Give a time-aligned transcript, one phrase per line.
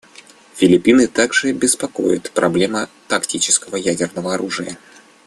[0.55, 4.79] Филиппины также беспокоит проблема тактического ядерного оружия.